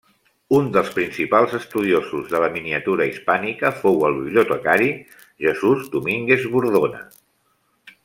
Un 0.59 0.69
dels 0.77 0.87
principals 0.95 1.53
estudiosos 1.57 2.31
de 2.31 2.41
la 2.45 2.49
miniatura 2.57 3.07
hispànica 3.11 3.73
fou 3.83 4.03
el 4.09 4.19
bibliotecari 4.23 4.91
Jesús 5.47 5.89
Domínguez 5.99 6.53
Bordona. 6.57 7.09